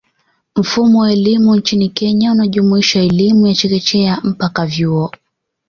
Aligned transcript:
Mfumo 0.55 0.99
wa 0.99 1.11
elimu 1.11 1.55
nchini 1.55 1.89
Kenya 1.89 2.31
unajumuisha 2.31 3.01
elimu 3.01 3.47
ya 3.47 3.53
chekechea 3.55 4.21
mpaka 4.23 4.65
vyuo 4.65 5.11